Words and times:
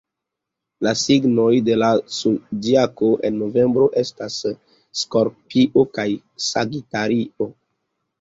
La 0.85 0.91
signoj 0.99 1.49
de 1.65 1.75
la 1.81 1.89
Zodiako 2.15 3.09
en 3.29 3.37
novembro 3.41 3.83
estas 4.03 4.39
Skorpio 5.03 5.85
kaj 5.99 6.07
Sagitario. 6.47 7.49